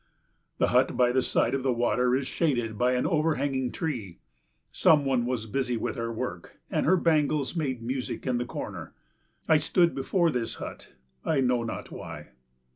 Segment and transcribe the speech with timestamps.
[0.57, 4.17] The hut by the side of the water is shaded by an overhanging tree.
[4.71, 8.95] Some one was busy with her work, and her bangles made music in the corner.
[9.47, 10.93] I stood before this hut,
[11.23, 12.29] I know not why.